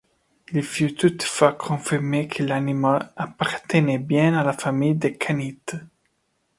[0.51, 5.61] Il fut toutefois confirmé que l'animal appartenait bien à la famille des canidés.